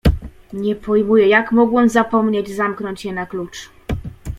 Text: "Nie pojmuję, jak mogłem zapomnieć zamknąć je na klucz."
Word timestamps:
"Nie 0.53 0.75
pojmuję, 0.75 1.27
jak 1.27 1.51
mogłem 1.51 1.89
zapomnieć 1.89 2.49
zamknąć 2.55 3.05
je 3.05 3.13
na 3.13 3.25
klucz." 3.25 3.69